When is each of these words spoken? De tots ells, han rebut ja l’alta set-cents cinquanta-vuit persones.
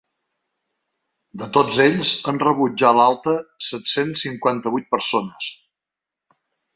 De 1.41 1.49
tots 1.57 1.77
ells, 1.83 2.13
han 2.31 2.41
rebut 2.45 2.81
ja 2.83 2.93
l’alta 2.99 3.35
set-cents 3.67 4.25
cinquanta-vuit 4.29 4.89
persones. 4.97 5.51